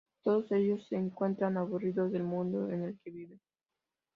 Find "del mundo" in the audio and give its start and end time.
2.11-2.71